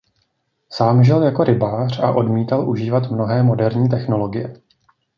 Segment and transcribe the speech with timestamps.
[0.69, 4.61] Sám žil jako rybář a odmítal užívat mnohé moderní technologie.